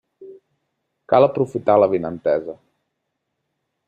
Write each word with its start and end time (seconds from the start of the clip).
Cal 1.13 1.25
aprofitar 1.27 1.75
l'avinentesa. 1.81 2.57